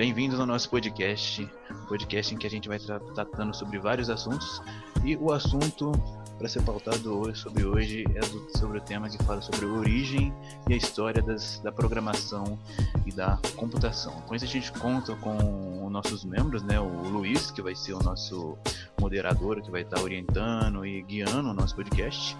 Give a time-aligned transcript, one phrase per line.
[0.00, 4.08] bem-vindos ao nosso podcast, um podcast em que a gente vai estar tratando sobre vários
[4.08, 4.62] assuntos
[5.04, 5.92] e o assunto
[6.38, 9.68] para ser pautado hoje, sobre hoje é do, sobre o tema que fala sobre a
[9.68, 10.32] origem
[10.70, 12.58] e a história das, da programação
[13.04, 14.22] e da computação.
[14.22, 17.92] Com isso a gente conta com os nossos membros, né, o Luiz, que vai ser
[17.92, 18.56] o nosso
[18.98, 22.34] moderador, que vai estar orientando e guiando o nosso podcast.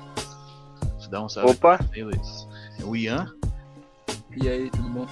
[1.11, 1.79] Dá um salve Opa.
[1.93, 2.49] aí, Luiz.
[2.83, 3.31] O Ian.
[4.35, 5.07] E aí, tudo bom?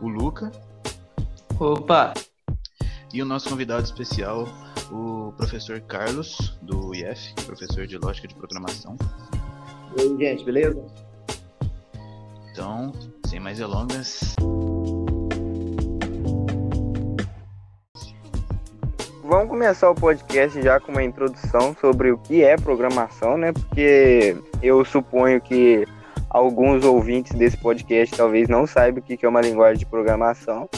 [0.00, 0.50] O Luca.
[1.58, 2.12] Opa!
[3.14, 4.46] E o nosso convidado especial,
[4.92, 8.94] o professor Carlos, do IF, professor de Lógica de Programação.
[9.98, 10.84] Oi, gente, beleza?
[12.52, 12.92] Então,
[13.26, 14.34] sem mais delongas.
[19.24, 23.52] Vamos começar o podcast já com uma introdução sobre o que é programação, né?
[23.52, 25.86] Porque eu suponho que
[26.28, 30.68] alguns ouvintes desse podcast talvez não saibam o que é uma linguagem de programação.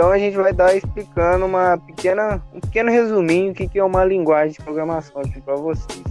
[0.00, 4.02] Então a gente vai dar explicando uma pequena, um pequeno resuminho do que é uma
[4.02, 6.02] linguagem de programação aqui para vocês.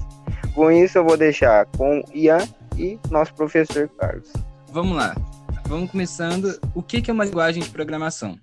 [0.54, 2.38] Com isso eu vou deixar com Ian
[2.78, 4.32] e nosso professor Carlos.
[4.72, 5.16] Vamos lá.
[5.66, 6.60] Vamos começando.
[6.76, 8.38] O que é uma linguagem de programação?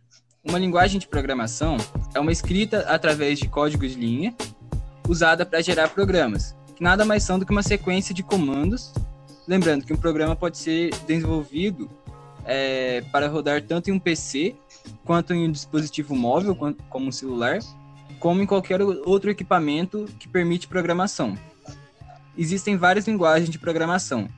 [0.44, 1.76] Uma linguagem de programação
[2.12, 4.34] é uma escrita através de código de linha
[5.08, 8.92] usada para gerar programas, que nada mais são do que uma sequência de comandos.
[9.46, 11.88] Lembrando que um programa pode ser desenvolvido
[12.44, 14.56] é, para rodar tanto em um PC
[15.04, 16.56] quanto em um dispositivo móvel,
[16.88, 17.58] como um celular,
[18.18, 21.38] como em qualquer outro equipamento que permite programação.
[22.36, 24.28] Existem várias linguagens de programação,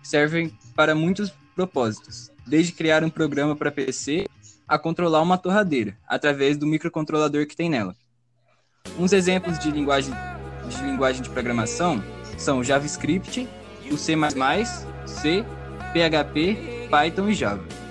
[0.00, 4.26] que servem para muitos propósitos, desde criar um programa para PC
[4.66, 7.94] a controlar uma torradeira, através do microcontrolador que tem nela.
[8.98, 10.14] Uns exemplos de linguagem
[10.68, 12.02] de, linguagem de programação
[12.38, 13.48] são JavaScript,
[13.90, 14.14] o C++,
[15.04, 15.44] C,
[15.92, 17.81] PHP, Python e Java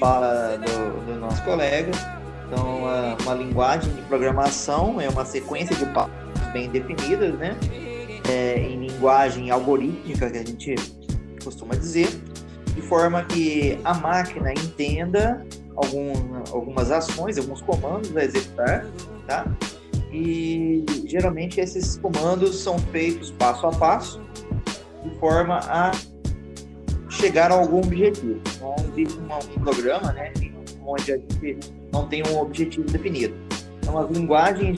[0.00, 1.92] fala do, do nosso colega.
[2.46, 6.12] Então, uma, uma, linguagem de programação é uma sequência de passos
[6.52, 7.56] bem definidas, né?
[8.28, 10.74] É, em linguagem algorítmica, que a gente
[11.44, 12.08] costuma dizer,
[12.74, 15.46] de forma que a máquina entenda
[15.76, 16.12] algum,
[16.52, 18.86] algumas ações, alguns comandos a executar,
[19.26, 19.46] tá?
[20.12, 24.20] E geralmente esses comandos são feitos passo a passo,
[25.04, 25.92] de forma a
[27.20, 28.40] chegar a algum objetivo.
[28.56, 30.32] Então, existe um programa, né,
[30.84, 31.58] onde a gente
[31.92, 33.34] não tem um objetivo definido.
[33.82, 34.76] Então, as linguagens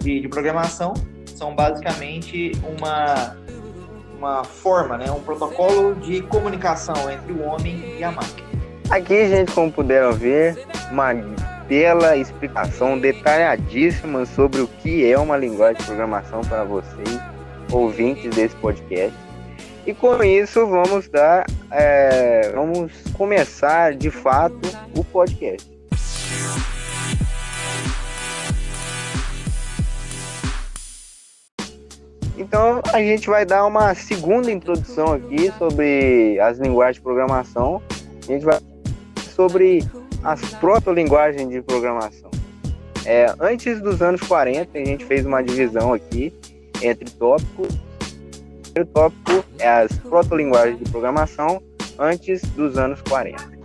[0.00, 0.94] de, de, programação
[1.26, 3.36] são basicamente uma
[4.20, 8.46] uma forma, né, um protocolo de comunicação entre o homem e a máquina.
[8.90, 11.14] Aqui, gente, como puderam ver, uma
[11.66, 17.18] bela explicação detalhadíssima sobre o que é uma linguagem de programação para vocês,
[17.72, 19.16] ouvintes desse podcast.
[19.90, 24.60] E com isso vamos dar, é, vamos começar de fato
[24.96, 25.68] o podcast.
[32.38, 37.82] Então a gente vai dar uma segunda introdução aqui sobre as linguagens de programação.
[38.22, 38.60] A gente vai
[39.34, 39.82] sobre
[40.22, 42.30] as proto-linguagens de programação.
[43.04, 46.32] É, antes dos anos 40, a gente fez uma divisão aqui
[46.80, 47.89] entre tópicos
[48.80, 51.62] primeiro tópico é as proto-linguagens de programação
[51.98, 53.58] antes dos anos 40.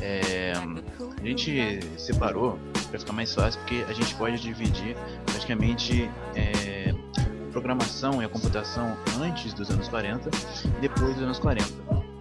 [0.00, 2.58] É, a gente separou
[2.90, 8.28] para ficar mais fácil porque a gente pode dividir praticamente é, a programação e a
[8.28, 10.30] computação antes dos anos 40
[10.78, 11.64] e depois dos anos 40,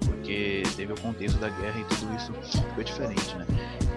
[0.06, 2.34] porque teve o contexto da guerra e tudo isso
[2.74, 3.46] foi diferente, né?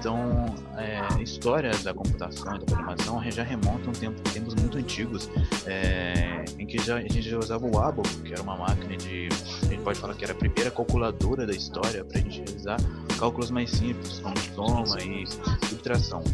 [0.03, 4.53] Então, é, a história da computação e da programação já remonta a um tempo, tempos
[4.57, 5.31] muito antigos,
[5.65, 9.29] é, em que já, a gente já usava o ABO, que era uma máquina de.
[9.63, 12.79] A gente pode falar que era a primeira calculadora da história para a gente realizar
[13.17, 15.25] cálculos mais simples, como soma e
[15.69, 16.25] subtração.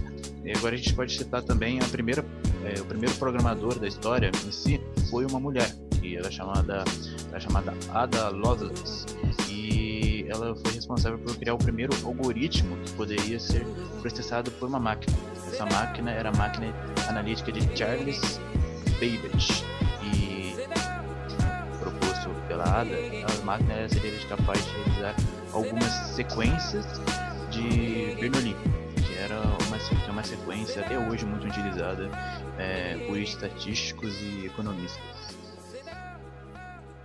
[0.43, 2.25] E agora a gente pode citar também a primeira,
[2.65, 4.81] é, o primeiro programador da história em si
[5.11, 5.71] foi uma mulher,
[6.01, 6.85] que era chamada,
[7.31, 9.05] era chamada Ada Lovelace
[10.29, 13.65] ela foi responsável por criar o primeiro algoritmo que poderia ser
[14.01, 15.17] processado por uma máquina.
[15.47, 16.75] Essa máquina era a máquina
[17.09, 18.39] analítica de Charles
[19.01, 19.65] Babbage
[20.03, 20.55] e
[21.79, 22.95] proposto pela Ada,
[23.41, 25.17] a máquina seria capaz de realizar
[25.53, 26.85] algumas sequências
[27.51, 28.55] de Bernoulli,
[29.07, 32.11] que era uma, que é uma sequência até hoje muito utilizada
[32.59, 35.38] é, por estatísticos e economistas.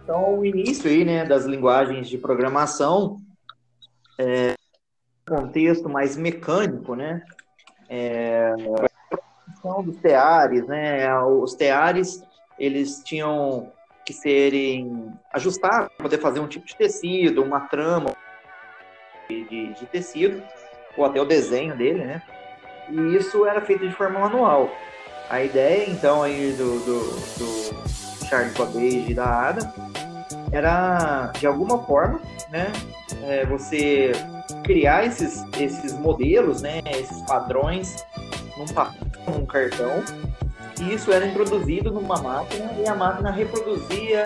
[0.04, 3.22] Então, o início aí, né, das linguagens de programação,
[4.20, 4.54] é,
[5.26, 7.24] contexto mais mecânico, né,
[7.90, 8.52] é,
[9.64, 12.22] a dos teares, né, os teares,
[12.60, 13.72] eles tinham
[14.06, 18.14] que serem ajustados para poder fazer um tipo de tecido, uma trama
[19.30, 20.44] de, de, de tecido,
[20.98, 22.22] ou até o desenho dele, né,
[22.90, 24.70] e isso era feito de forma manual.
[25.30, 27.00] A ideia, então, aí do, do,
[27.40, 29.74] do Charles Babbage e da Ada
[30.52, 32.72] era, de alguma forma, né,
[33.24, 34.12] é, você
[34.64, 38.06] criar esses, esses modelos, né, esses padrões
[38.58, 40.04] num papel, num cartão,
[40.80, 44.24] e isso era introduzido numa máquina e a máquina reproduzia,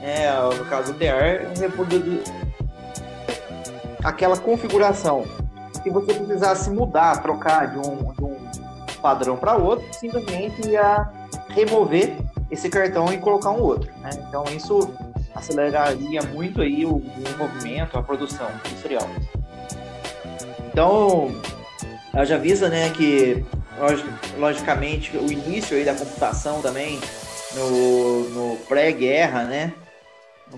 [0.00, 2.22] é, no caso do TR, reproduzia
[4.02, 5.24] aquela configuração.
[5.82, 8.36] Se você precisasse mudar, trocar de um, de um
[9.02, 11.08] padrão para outro, simplesmente ia
[11.48, 12.16] remover
[12.50, 13.90] esse cartão e colocar um outro.
[13.98, 14.10] Né?
[14.28, 14.94] Então isso
[15.34, 19.08] aceleraria muito aí o desenvolvimento, a produção industrial.
[20.68, 21.32] Então,
[22.24, 23.44] já avisa né, que,
[24.38, 27.00] logicamente, o início aí da computação também,
[27.54, 29.72] no, no pré-guerra, né,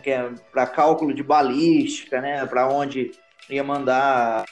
[0.04, 3.12] é para cálculo de balística, né, para onde
[3.48, 4.44] ia mandar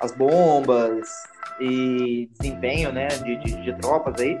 [0.00, 1.08] as bombas
[1.60, 4.38] e desempenho né, de, de, de tropas aí.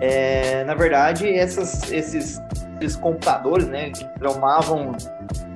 [0.00, 2.42] É, na verdade, essas, esses,
[2.80, 4.92] esses computadores, né, que tomavam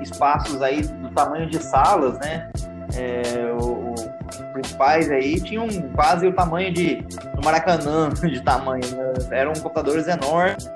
[0.00, 2.50] espaços aí do tamanho de salas, né,
[2.94, 4.04] é, os
[4.52, 6.96] principais aí tinham quase o tamanho de
[7.34, 9.12] do Maracanã de tamanho, né?
[9.30, 10.70] eram computadores enormes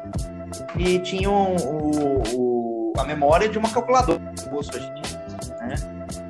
[0.77, 4.21] e tinham o, o, a memória de uma calculadora,
[5.61, 5.75] né?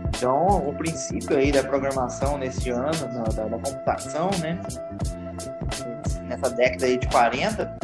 [0.09, 2.91] Então, o princípio aí da programação nesse ano,
[3.35, 4.59] da, da computação, né?
[6.29, 7.79] Nessa década aí de 40,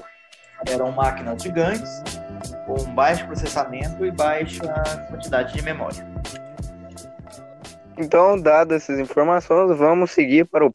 [0.68, 2.02] eram máquinas gigantes,
[2.66, 4.62] com baixo processamento e baixa
[5.08, 6.06] quantidade de memória.
[7.96, 10.72] Então, dadas essas informações, vamos seguir para o.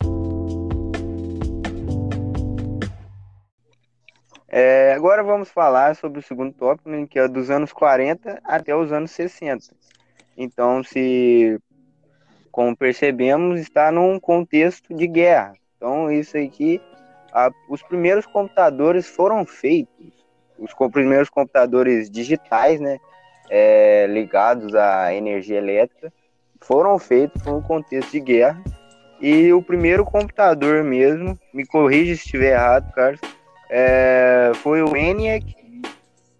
[4.48, 8.76] É, agora vamos falar sobre o segundo tópico, né, que é dos anos 40 até
[8.76, 9.76] os anos 60.
[10.36, 11.60] Então, se,
[12.52, 15.54] como percebemos, está num contexto de guerra.
[15.76, 16.82] Então, isso aqui,
[17.34, 20.14] a, os primeiros computadores foram feitos,
[20.58, 23.00] os primeiros computadores digitais, né,
[23.50, 26.12] é, ligados à energia elétrica,
[26.62, 28.62] foram feitos no contexto de guerra.
[29.22, 33.20] E o primeiro computador mesmo, me corrija se estiver errado, Carlos,
[33.70, 35.56] é, foi o ENIAC,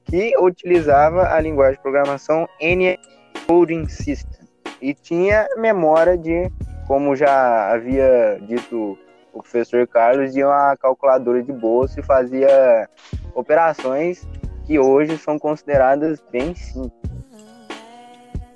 [0.06, 3.00] que utilizava a linguagem de programação ENIAC
[3.46, 4.48] Coding System.
[4.82, 6.50] E tinha memória de,
[6.88, 8.98] como já havia dito
[9.40, 12.90] o professor Carlos, de uma calculadora de bolsa e fazia
[13.34, 14.28] operações
[14.66, 16.94] que hoje são consideradas bem simples.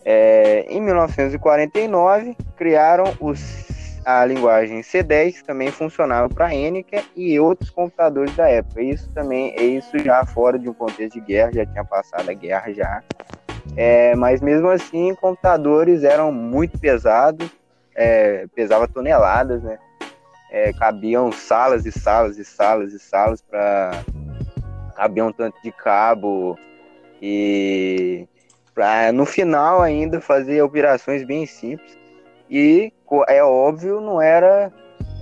[0.06, 7.70] É, em 1949, criaram os, a linguagem C10, que também funcionava para Enica e outros
[7.70, 8.82] computadores da época.
[8.82, 12.34] Isso também é isso já fora de um contexto de guerra, já tinha passado a
[12.34, 13.02] guerra já.
[13.78, 17.50] É, mas mesmo assim, computadores eram muito pesados,
[17.96, 19.80] é, pesava toneladas, né?
[20.54, 24.04] É, cabiam salas e salas e salas e salas para
[24.96, 26.56] cabiam um tanto de cabo
[27.20, 28.28] e
[28.72, 31.98] para no final ainda fazer operações bem simples.
[32.48, 32.94] E
[33.28, 34.72] é óbvio não era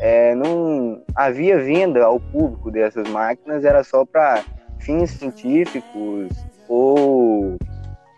[0.02, 4.44] é, não havia venda ao público dessas máquinas era só para
[4.80, 6.30] fins científicos
[6.68, 7.58] ou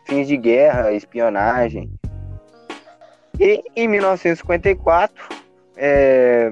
[0.07, 1.91] fins de guerra espionagem.
[3.39, 5.42] E em 1954
[5.75, 6.51] é,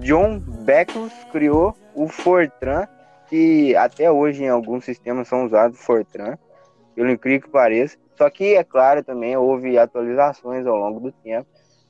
[0.00, 2.86] John Beckles criou o Fortran
[3.28, 6.36] que até hoje em alguns sistemas são usados Fortran
[6.94, 11.48] pelo incrível que pareça só que, é claro, também houve atualizações ao longo do tempo,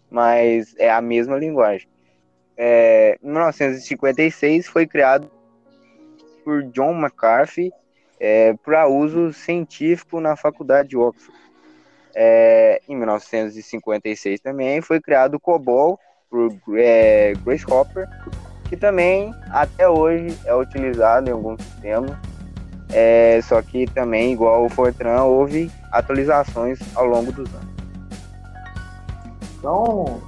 [0.09, 1.89] mas é a mesma linguagem.
[2.57, 5.29] É, em 1956 foi criado
[6.45, 7.73] por John McCarthy
[8.21, 11.37] é, para uso científico na faculdade de Oxford.
[12.15, 15.99] É, em 1956 também foi criado o COBOL
[16.31, 18.09] por é, Grace Hopper,
[18.69, 22.17] que também até hoje é utilizado em alguns sistemas
[22.93, 27.71] é, só que também, igual o Fortran, houve atualizações ao longo dos anos.
[29.59, 30.21] Então,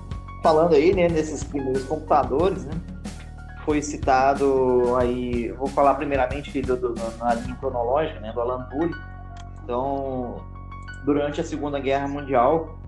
[0.42, 2.73] falando aí, né, nesses primeiros computadores, né,
[3.64, 8.94] foi citado aí, vou falar primeiramente do, do, na linha cronológica, né, do Alan Turing.
[9.64, 10.37] Então,
[11.04, 12.78] durante a Segunda Guerra Mundial,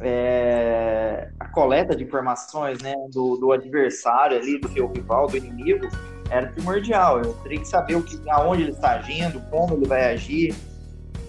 [0.00, 5.86] é, a coleta de informações, né, do, do adversário ali, do seu rival, do inimigo,
[6.30, 7.20] era primordial.
[7.20, 10.54] Eu teria que saber o que, aonde ele está agindo, como ele vai agir,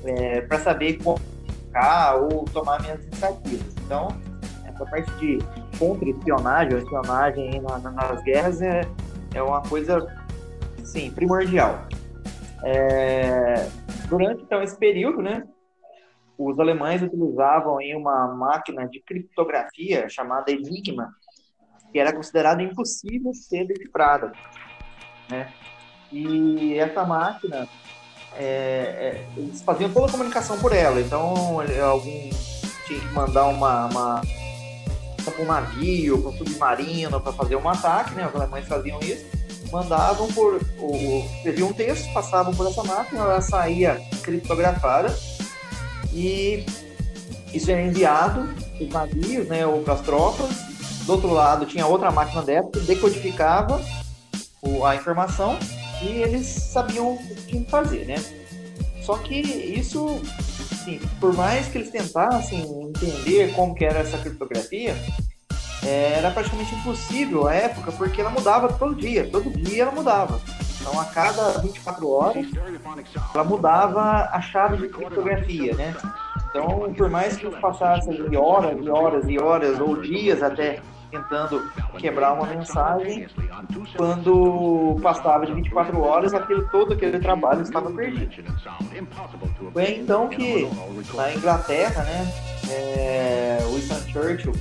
[0.05, 1.19] é, para saber como
[1.65, 3.75] ficar ou tomar minhas iniciativas.
[3.85, 4.07] Então,
[4.65, 5.39] essa parte de
[5.77, 8.81] contra-espionagem, espionagem na, na, nas guerras é,
[9.33, 10.05] é uma coisa,
[10.83, 11.87] sim, primordial.
[12.63, 13.67] É,
[14.07, 15.43] durante então esse período, né,
[16.50, 21.13] os alemães utilizavam aí uma máquina de criptografia chamada Enigma,
[21.91, 24.31] que era considerada impossível ser decifrada.
[25.29, 25.51] Né?
[26.12, 27.67] E essa máquina,
[28.36, 31.00] é, é, eles faziam toda a comunicação por ela.
[31.00, 32.29] Então, alguém
[32.88, 34.21] tinha que mandar uma, uma
[35.24, 38.27] para um navio, um submarino, para fazer um ataque, né?
[38.27, 39.25] Os alemães faziam isso.
[39.71, 40.60] Mandavam por.
[41.38, 45.15] Escreviam um texto, passavam por essa máquina, ela saía criptografada
[46.13, 46.65] e
[47.53, 49.65] isso era enviado para os navios, né?
[49.65, 50.49] Ou para as tropas.
[51.05, 53.81] Do outro lado tinha outra máquina dessa que decodificava
[54.85, 55.57] a informação
[56.01, 58.23] e eles sabiam o que tinham que fazer, né?
[59.03, 60.21] Só que isso,
[60.71, 64.95] assim, por mais que eles tentassem entender como que era essa criptografia,
[65.83, 70.39] é, era praticamente impossível à época, porque ela mudava todo dia, todo dia ela mudava.
[70.81, 72.47] Então, a cada 24 horas,
[73.33, 75.95] ela mudava a chave de criptografia, né?
[76.50, 82.33] Então, por mais que passasse horas e horas e horas, ou dias até tentando quebrar
[82.33, 83.27] uma mensagem,
[83.95, 88.43] quando passava de 24 horas, aquele, todo aquele trabalho estava perdido.
[89.73, 90.67] Foi então que,
[91.13, 92.33] na Inglaterra, né,
[92.69, 94.53] é, Winston Churchill,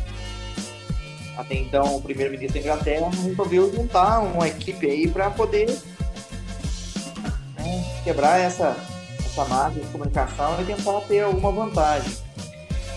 [1.39, 5.67] até então o primeiro-ministro da Inglaterra, resolveu juntar uma equipe aí para poder
[8.03, 8.77] quebrar essa,
[9.19, 12.13] essa máquina de comunicação e tentar ter alguma vantagem.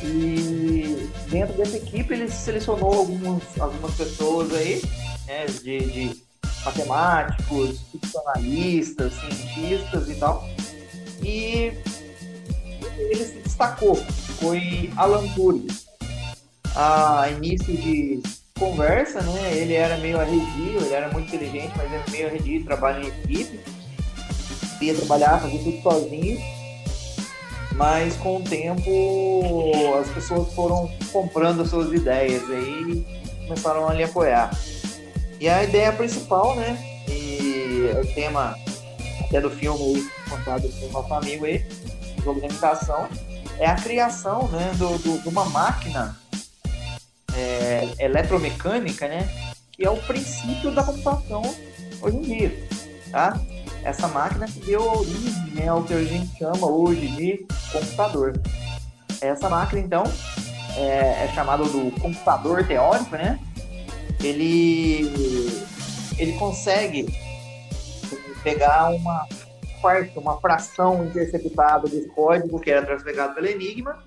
[0.04, 4.82] E dentro dessa equipe ele selecionou algumas, algumas pessoas aí,
[5.26, 6.24] né, de, de
[6.66, 10.48] matemáticos, ficcionalistas, cientistas e tal.
[11.22, 11.74] E
[12.98, 15.68] ele se destacou, foi Alan Turing.
[16.76, 18.22] A início de
[18.58, 23.04] conversa, né, ele era meio arredio, ele era muito inteligente, mas era meio arredio, trabalha
[23.04, 23.60] em equipe,
[24.84, 26.40] ia trabalhar, fazer tudo sozinho
[27.76, 33.94] mas com o tempo as pessoas foram comprando as suas ideias aí e começaram a
[33.94, 34.52] lhe apoiar.
[35.40, 38.56] E a ideia principal, né, e o tema
[39.26, 41.66] até do filme contado pelo nosso amigo aí,
[42.24, 43.10] jogo de imitação,
[43.60, 46.18] é a criação, né, do, do, de uma máquina
[47.36, 49.28] é, eletromecânica, né,
[49.72, 51.42] que é o princípio da computação
[52.02, 52.68] hoje em dia,
[53.12, 53.40] tá?
[53.84, 58.34] Essa máquina que deu origem né, ao que a gente chama hoje de computador.
[59.22, 60.04] Essa máquina, então,
[60.76, 63.40] é, é chamada do computador teórico, né?
[64.22, 65.10] Ele,
[66.18, 67.08] ele consegue
[68.44, 69.28] pegar uma
[69.82, 74.04] parte, uma fração interceptada desse código que era trafegado pelo Enigma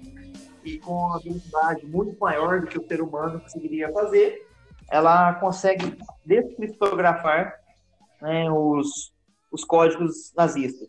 [0.65, 4.47] e com uma velocidade muito maior do que o ser humano conseguiria fazer,
[4.91, 7.55] ela consegue descriptografar
[8.21, 9.13] né, os,
[9.57, 10.89] os códigos nazistas.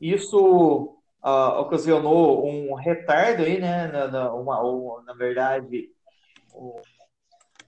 [0.00, 5.88] Isso uh, ocasionou um retardo aí, né, na, na, uma, ou, na verdade,
[6.54, 6.74] um,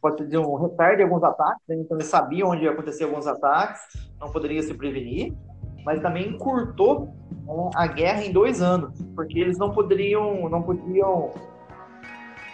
[0.01, 1.77] pode dizer um retardo em alguns ataques, né?
[1.77, 3.81] então eles sabiam onde ia acontecer alguns ataques,
[4.21, 5.35] não poderia se prevenir,
[5.85, 11.33] mas também encurtou né, a guerra em dois anos, porque eles não poderiam, não podiam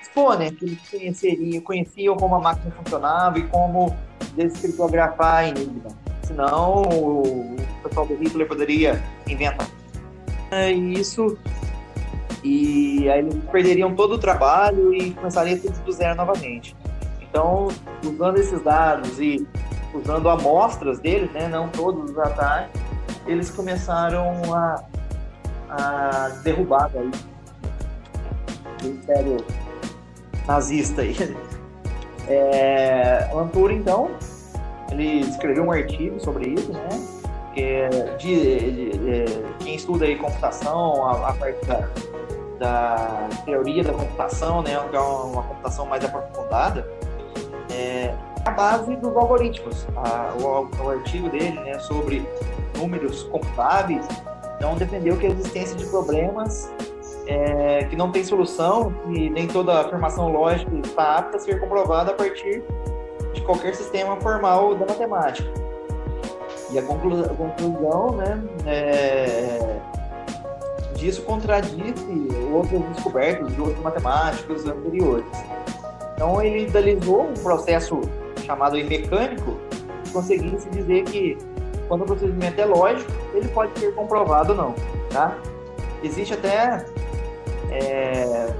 [0.00, 3.96] expor, né, que eles conheceriam, conheciam como a máquina funcionava e como
[4.37, 5.90] descriptografar a Enigma
[6.23, 9.69] senão o pessoal do Hitler poderia inventar
[10.71, 11.38] isso
[12.45, 16.76] e aí eles perderiam todo o trabalho e começaria tudo do zero novamente.
[17.21, 17.69] Então,
[18.05, 19.47] usando esses dados e
[19.95, 22.81] usando amostras deles, né, não todos os ataques,
[23.26, 24.85] eles começaram a,
[25.71, 27.11] a derrubar aí,
[28.83, 29.37] o Império
[30.47, 31.02] nazista.
[31.02, 31.17] Aí.
[32.29, 33.29] É,
[33.73, 34.09] então,
[34.92, 36.88] ele escreveu um artigo sobre isso, né?
[37.54, 39.25] Que de, de, de,
[39.61, 41.88] quem estuda aí computação, a, a parte da,
[42.58, 44.78] da, teoria da computação, né?
[44.90, 46.88] Que é uma, uma computação mais aprofundada,
[47.70, 49.87] é a base dos algoritmos.
[49.96, 51.78] A, o, o, artigo dele, né?
[51.80, 52.26] Sobre
[52.76, 54.06] números computáveis,
[54.56, 56.72] então defendeu que a existência de problemas
[57.26, 62.11] é, que não tem solução e nem toda afirmação lógica está apta a ser comprovada
[62.11, 62.62] a partir
[63.32, 65.48] de qualquer sistema formal da matemática.
[66.70, 69.78] E a, a conclusão né, é,
[70.94, 71.94] disso contradiz
[72.52, 75.26] outras descobertas de outros matemáticos anteriores.
[76.14, 78.00] Então ele idealizou um processo
[78.44, 79.56] chamado mecânico,
[80.04, 81.36] que conseguisse dizer que
[81.88, 84.74] quando o procedimento é lógico, ele pode ser comprovado ou não.
[85.10, 85.36] Tá?
[86.02, 86.84] Existe até
[87.70, 88.54] é,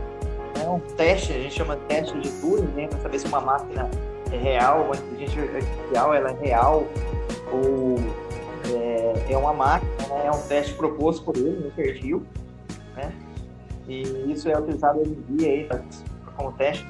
[0.63, 3.41] é um teste, a gente chama de teste de Turing, né, para saber se uma
[3.41, 3.91] máquina
[4.33, 6.85] é real, uma inteligência artificial ela é real
[7.53, 7.97] ou
[8.75, 10.27] é, é uma máquina, né?
[10.27, 12.23] é um teste proposto por ele, no perfil,
[12.97, 13.13] né?
[13.89, 15.69] E isso é utilizado hoje em dia aí
[16.37, 16.87] como teste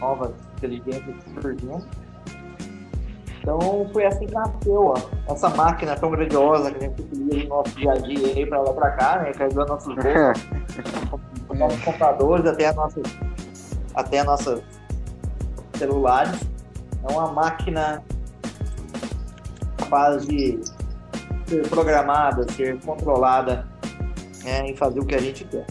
[0.00, 1.86] novas inteligências surgindo.
[3.40, 4.94] Então foi assim que nasceu ó,
[5.32, 8.60] essa máquina tão grandiosa que a gente utiliza no nosso dia a dia aí para
[8.60, 9.32] lá para cá, né?
[9.32, 10.48] Carregando nossos bolsos,
[11.58, 13.02] nossos computadores até nossas
[13.94, 14.62] até nossos
[15.80, 16.38] celulares.
[17.02, 18.02] É uma máquina
[19.78, 20.60] capaz de
[21.46, 23.66] ser programada, ser controlada
[24.44, 25.66] é, em fazer o que a gente quer.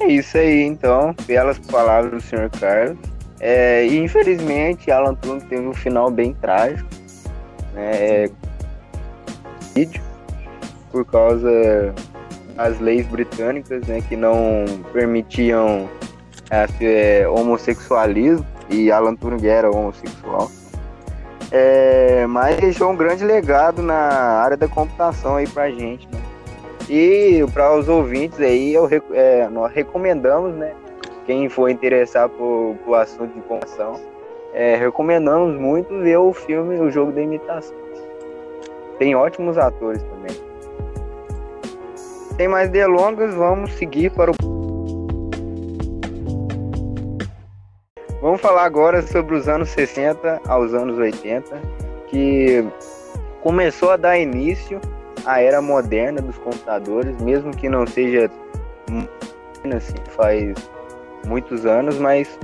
[0.00, 1.14] É isso aí, então.
[1.26, 2.50] Belas palavras do Sr.
[2.58, 2.98] Carlos.
[3.38, 6.88] É, e infelizmente, Alan Turing teve um final bem trágico.
[7.74, 8.30] Né,
[9.74, 10.02] vídeo,
[10.90, 11.94] por causa
[12.54, 15.86] das leis britânicas, né, que não permitiam
[16.50, 20.50] é, homossexualismo, e Alan Turing era homossexual.
[21.52, 26.20] É, mas deixou um grande legado na área da computação aí pra gente, né?
[26.88, 30.72] E para os ouvintes aí, eu, é, nós recomendamos, né?
[31.24, 34.00] Quem for interessar por, por assunto de computação,
[34.54, 37.76] é, recomendamos muito ver o filme O Jogo da Imitação.
[38.98, 40.36] Tem ótimos atores também.
[42.36, 44.55] Sem mais delongas, vamos seguir para o
[48.26, 51.62] Vamos falar agora sobre os anos 60 aos anos 80,
[52.08, 52.66] que
[53.40, 54.80] começou a dar início
[55.24, 58.28] à era moderna dos computadores, mesmo que não seja
[59.72, 60.56] assim, faz
[61.24, 62.36] muitos anos, mas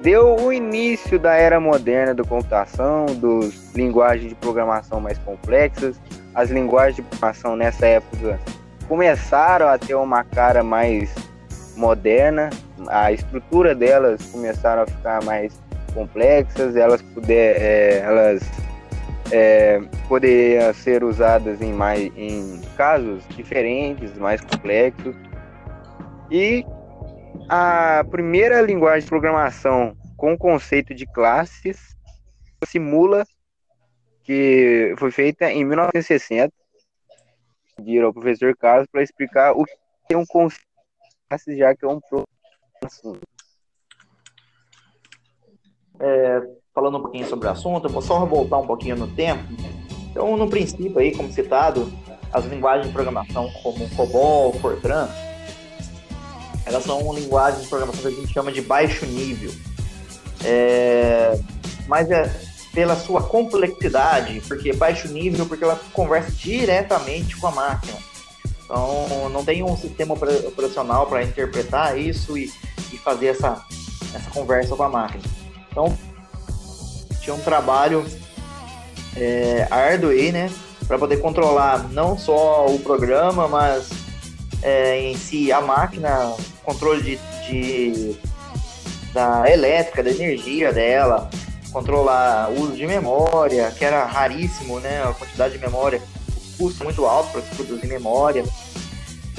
[0.00, 6.00] deu o início da era moderna da computação, dos linguagens de programação mais complexas.
[6.34, 8.40] As linguagens de programação nessa época
[8.88, 11.14] começaram a ter uma cara mais
[11.76, 12.50] moderna,
[12.88, 15.60] a estrutura delas começaram a ficar mais
[15.94, 18.42] complexas, elas puder, é, elas
[19.32, 25.14] é, poderiam ser usadas em mais em casos diferentes, mais complexos.
[26.30, 26.64] E
[27.48, 31.96] a primeira linguagem de programação com o conceito de classes
[32.66, 33.24] simula
[34.24, 36.52] que foi feita em 1960
[37.78, 39.72] pediram ao professor Carlos para explicar o que
[40.10, 40.66] é um conceito
[41.56, 42.00] já que é um
[42.88, 43.20] assunto.
[46.00, 46.40] É,
[46.74, 49.44] falando um pouquinho sobre o assunto, vou só voltar um pouquinho no tempo.
[50.10, 51.92] Então, no princípio aí, como citado,
[52.32, 55.08] as linguagens de programação como COBOL, Fortran,
[56.66, 59.52] elas são linguagens de programação que a gente chama de baixo nível.
[60.44, 61.40] É,
[61.86, 62.30] mas é
[62.72, 67.98] pela sua complexidade, porque baixo nível, porque ela conversa diretamente com a máquina.
[68.68, 72.52] Então, não tem um sistema operacional para interpretar isso e,
[72.92, 73.64] e fazer essa,
[74.14, 75.24] essa conversa com a máquina.
[75.70, 75.96] Então,
[77.22, 78.04] tinha um trabalho
[79.16, 80.52] é, árduo aí, né,
[80.86, 83.88] para poder controlar não só o programa, mas
[84.60, 88.16] é, em si a máquina, controle de, de,
[89.14, 91.30] da elétrica, da energia dela,
[91.72, 96.02] controlar o uso de memória, que era raríssimo, né, a quantidade de memória
[96.58, 98.44] custo muito alto para se produzir memória.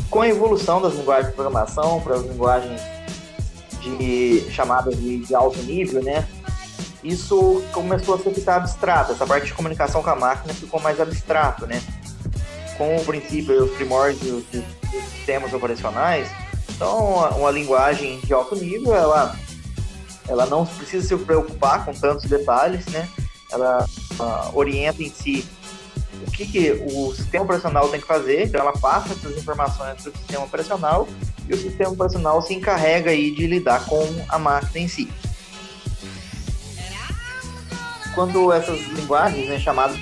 [0.10, 2.82] Com a evolução das linguagens de programação para as linguagens
[3.82, 6.27] de chamadas de, de, alto nível, né?
[7.03, 9.12] Isso começou a ser ficar abstrato.
[9.12, 11.82] Essa parte de comunicação com a máquina ficou mais abstrato, né?
[12.77, 14.63] Com o princípio os primórdios dos
[15.12, 16.27] sistemas operacionais,
[16.69, 19.36] então uma linguagem de alto nível, ela,
[20.27, 23.08] ela não precisa se preocupar com tantos detalhes, né?
[23.51, 23.86] Ela,
[24.17, 25.45] ela orienta em si
[26.27, 30.10] o que, que o sistema operacional tem que fazer, então ela passa essas informações para
[30.10, 31.08] o sistema operacional
[31.47, 35.12] e o sistema operacional se encarrega aí de lidar com a máquina em si.
[38.13, 39.97] Quando essas linguagens né, chamadas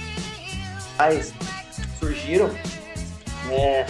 [1.99, 2.49] surgiram,
[3.45, 3.85] né,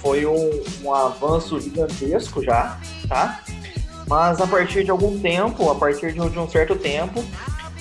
[0.00, 3.42] foi um, um avanço gigantesco já, tá?
[4.08, 7.24] Mas a partir de algum tempo, a partir de um certo tempo,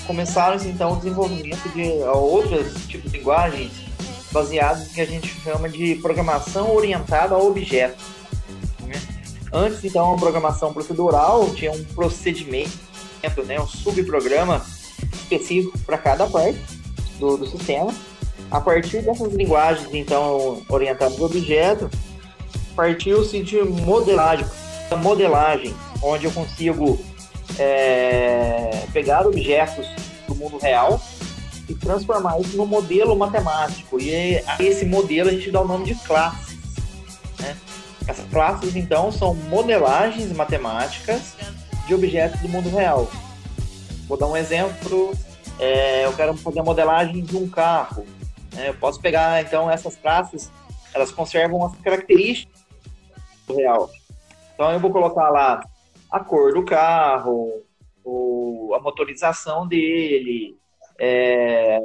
[0.05, 3.71] começaram então o desenvolvimento de outros tipos de linguagens
[4.31, 8.03] baseados no que a gente chama de programação orientada a objetos.
[8.81, 8.99] Né?
[9.51, 12.71] Antes, então, a programação procedural tinha um procedimento,
[13.45, 14.65] né, um subprograma
[15.13, 16.59] específico para cada parte
[17.19, 17.93] do, do sistema.
[18.49, 21.89] A partir dessas linguagens, então, orientadas a objeto,
[22.75, 24.45] partiu-se de modelagem,
[25.01, 26.99] modelagem, onde eu consigo
[27.57, 29.87] é, pegar objetos
[30.27, 30.99] do mundo real
[31.71, 33.99] e transformar isso no modelo matemático.
[33.99, 36.57] E a esse modelo a gente dá o nome de classes.
[37.39, 37.57] Né?
[38.07, 41.35] Essas classes, então, são modelagens matemáticas
[41.87, 43.09] de objetos do mundo real.
[44.07, 45.13] Vou dar um exemplo.
[45.59, 48.05] É, eu quero fazer a modelagem de um carro.
[48.53, 48.69] Né?
[48.69, 50.51] Eu posso pegar, então, essas classes,
[50.93, 52.61] elas conservam as características
[53.47, 53.89] do real.
[54.53, 55.63] Então, eu vou colocar lá
[56.11, 57.63] a cor do carro,
[58.03, 60.57] o, a motorização dele,
[61.01, 61.79] é,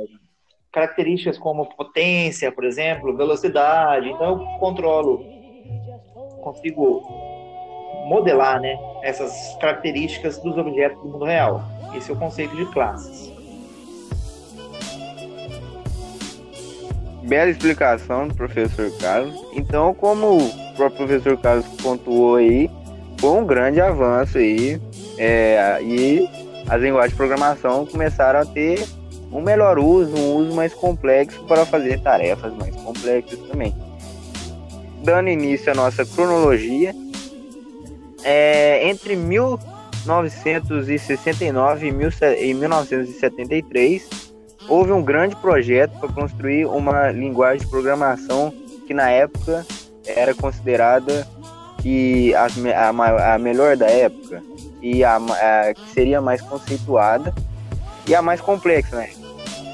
[0.70, 4.11] características como potência, por exemplo, velocidade.
[4.11, 5.24] Então eu controlo,
[6.42, 7.00] consigo
[8.07, 11.62] modelar né, essas características dos objetos do mundo real.
[11.96, 13.35] Esse é o conceito de classes.
[17.22, 19.35] Bela explicação do professor Carlos.
[19.55, 22.70] Então, como o próprio professor Carlos pontuou aí,
[23.18, 24.81] foi um grande avanço aí.
[25.18, 26.29] É, e
[26.68, 28.87] as linguagens de programação começaram a ter
[29.32, 33.74] um melhor uso, um uso mais complexo para fazer tarefas mais complexas também.
[35.02, 36.94] Dando início à nossa cronologia,
[38.24, 41.92] é, entre 1969 e
[42.54, 44.08] 1973,
[44.68, 48.52] houve um grande projeto para construir uma linguagem de programação
[48.86, 49.66] que na época
[50.04, 51.26] era considerada
[51.82, 54.42] que a, a, a melhor da época
[54.82, 57.32] e a, a, que seria mais conceituada
[58.06, 59.10] e a mais complexa, né?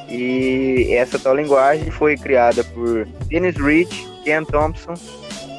[0.08, 4.94] E essa tal linguagem foi criada por Dennis Rich, Ken Thompson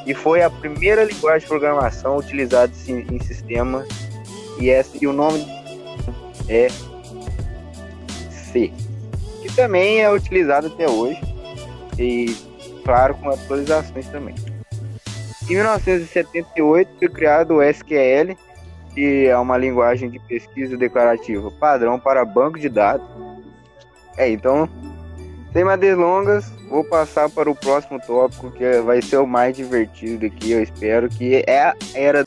[0.06, 3.88] e foi a primeira linguagem de programação utilizada em, sistemas
[4.60, 5.46] e, essa, e o nome
[6.48, 6.68] é
[8.30, 8.72] C,
[9.42, 11.20] que também é utilizado até hoje
[11.98, 12.36] e
[12.84, 14.36] claro com atualizações também.
[15.50, 18.38] Em 1978 foi criado o SQL,
[18.94, 23.08] que é uma linguagem de pesquisa declarativa padrão para banco de dados.
[24.18, 24.70] É, então
[25.54, 30.26] sem mais delongas, vou passar para o próximo tópico, que vai ser o mais divertido
[30.26, 32.24] aqui, eu espero, que é a era.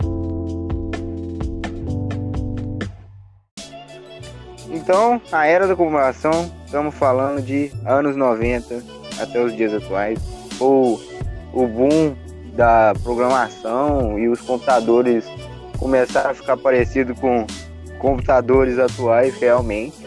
[4.70, 8.80] Então, a era da computação, estamos falando de anos 90
[9.20, 10.20] até os dias atuais,
[10.60, 11.00] ou
[11.52, 12.14] o boom
[12.54, 15.26] da programação e os computadores
[15.78, 17.46] começaram a ficar parecidos com
[17.98, 20.06] computadores atuais realmente.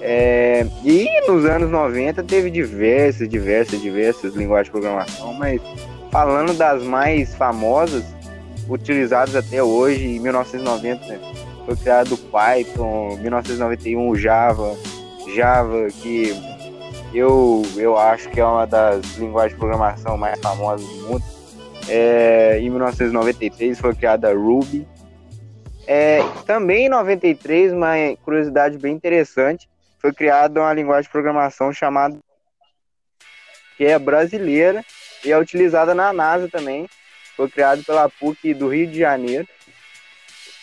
[0.00, 5.60] É, e nos anos 90 teve diversas, diversas, diversas linguagens de programação, mas
[6.10, 8.04] falando das mais famosas,
[8.68, 11.20] utilizadas até hoje, em 1990
[11.64, 14.74] foi criado o Python, 1991 o Java,
[15.34, 16.32] Java que
[17.12, 21.24] eu, eu acho que é uma das linguagens de programação mais famosas do mundo.
[21.88, 24.86] É, em 1993 foi criada Ruby.
[25.86, 32.18] É, também em 93, uma curiosidade bem interessante, foi criada uma linguagem de programação chamada
[33.76, 34.84] que é brasileira
[35.24, 36.86] e é utilizada na NASA também.
[37.36, 39.46] Foi criado pela PUC do Rio de Janeiro.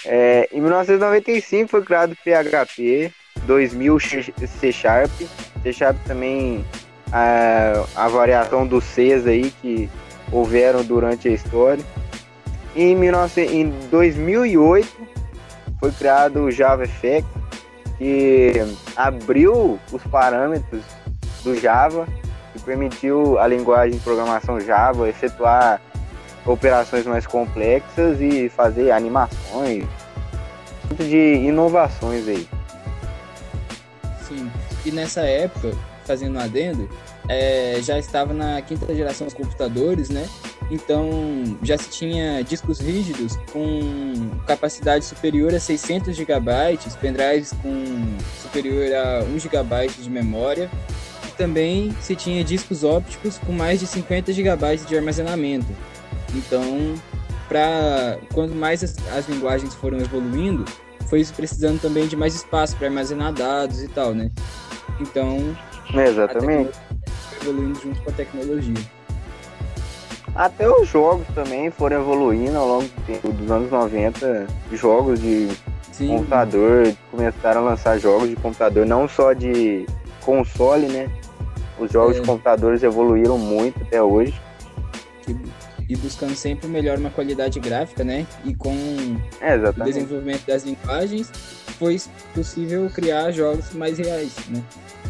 [0.05, 3.11] É, em 1995 foi criado PHP,
[3.45, 5.11] 2000 C Sharp.
[5.63, 6.63] C Sharp também
[7.11, 9.89] a, a variação dos Cs aí que
[10.31, 11.83] houveram durante a história.
[12.75, 14.89] Em, 19, em 2008
[15.79, 17.25] foi criado o JavaFX,
[17.97, 18.53] que
[18.95, 20.83] abriu os parâmetros
[21.43, 22.07] do Java
[22.55, 25.81] e permitiu a linguagem de programação Java efetuar
[26.45, 29.85] operações mais complexas e fazer animações,
[30.97, 32.47] de inovações aí.
[34.27, 34.51] Sim,
[34.85, 35.71] e nessa época,
[36.05, 36.89] fazendo um adendo,
[37.27, 40.27] é, já estava na quinta geração dos computadores, né?
[40.69, 46.51] Então já se tinha discos rígidos com capacidade superior a 600 GB,
[46.99, 50.69] pendrives com superior a 1 GB de memória.
[51.27, 55.67] E também se tinha discos ópticos com mais de 50 GB de armazenamento.
[56.33, 56.95] Então,
[57.47, 60.65] para quanto mais as, as linguagens foram evoluindo,
[61.07, 64.31] foi precisando também de mais espaço para armazenar dados e tal, né?
[64.99, 65.55] Então,
[65.93, 66.71] exatamente.
[67.45, 68.73] Evoluindo junto com a tecnologia.
[70.34, 72.89] Até os jogos também foram evoluindo ao longo
[73.23, 74.47] dos anos 90.
[74.73, 75.49] Jogos de
[75.91, 76.10] Sim.
[76.10, 79.86] computador começaram a lançar jogos de computador, não só de
[80.21, 81.10] console, né?
[81.79, 82.19] Os jogos é.
[82.19, 84.34] de computadores evoluíram muito até hoje.
[85.88, 88.25] E buscando sempre melhor uma qualidade gráfica, né?
[88.43, 88.75] E com
[89.39, 91.31] é, o desenvolvimento das linguagens,
[91.77, 92.01] foi
[92.34, 94.62] possível criar jogos mais reais, né?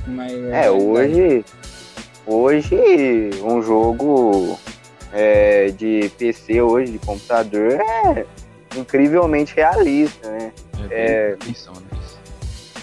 [0.08, 1.44] Maior é, hoje,
[2.26, 2.76] hoje
[3.44, 4.58] um jogo
[5.14, 8.26] é, de PC hoje, de computador, é
[8.76, 10.52] incrivelmente realista, né?
[10.90, 11.38] É,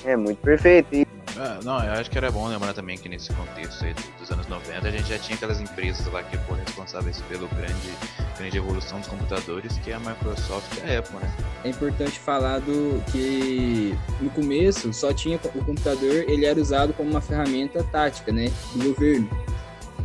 [0.05, 0.95] é, é muito perfeito.
[0.95, 1.12] E...
[1.37, 4.47] Ah, não, eu acho que era bom lembrar também que nesse contexto aí dos anos
[4.47, 7.91] 90 a gente já tinha aquelas empresas lá que foram responsáveis pela grande,
[8.37, 11.35] grande evolução dos computadores, que é a Microsoft e a Apple, né?
[11.65, 17.11] É importante falar do que no começo só tinha o computador, ele era usado como
[17.11, 19.29] uma ferramenta tática, né, do governo.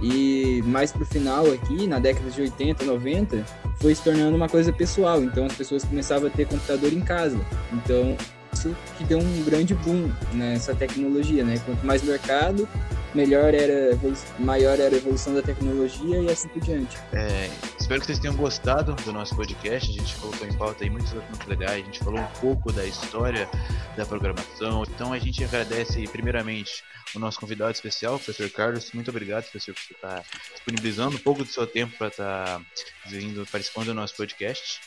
[0.01, 3.43] E mais pro final aqui, na década de 80, 90,
[3.77, 5.23] foi se tornando uma coisa pessoal.
[5.23, 7.39] Então as pessoas começavam a ter computador em casa.
[7.73, 8.15] Então
[8.53, 11.59] isso que deu um grande boom nessa tecnologia, né?
[11.65, 12.67] Quanto mais mercado,
[13.13, 13.97] melhor era
[14.39, 16.97] maior era a evolução da tecnologia e assim por diante.
[17.13, 19.89] É, espero que vocês tenham gostado do nosso podcast.
[19.89, 21.81] A gente colocou em pauta aí muitos assuntos legais.
[21.81, 23.49] A gente falou um pouco da história
[23.95, 24.83] da programação.
[24.83, 26.83] Então a gente agradece primeiramente
[27.15, 28.91] o nosso convidado especial, o professor Carlos.
[28.93, 32.61] Muito obrigado, professor, por estar disponibilizando um pouco do seu tempo para estar
[33.05, 34.79] vindo participando do nosso podcast.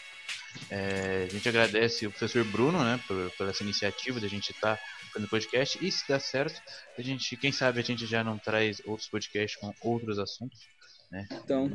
[0.71, 4.51] É, a gente agradece o professor Bruno, né, por, por essa iniciativa de a gente
[4.51, 4.83] estar tá
[5.13, 5.85] fazendo podcast.
[5.85, 6.61] E se der certo,
[6.99, 10.61] a gente, quem sabe a gente já não traz outros podcasts com outros assuntos,
[11.11, 11.27] né?
[11.33, 11.71] Então,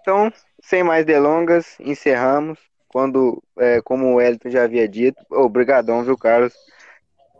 [0.00, 2.58] então sem mais delongas, encerramos.
[2.88, 6.54] Quando, é, como o Elton já havia dito, obrigadão, viu, Carlos?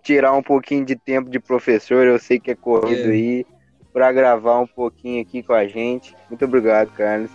[0.02, 3.12] Tirar um pouquinho de tempo de professor, eu sei que é corrido é.
[3.12, 3.46] aí,
[3.92, 6.14] para gravar um pouquinho aqui com a gente.
[6.28, 7.30] Muito obrigado, Carlos.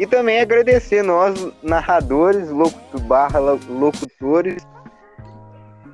[0.00, 2.48] E também agradecer nós, narradores,
[3.02, 4.66] barra locutores.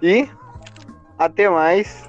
[0.00, 0.28] E
[1.18, 2.08] até mais.